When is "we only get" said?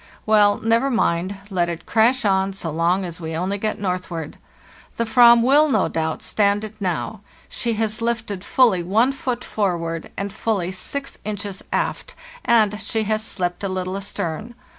3.21-3.79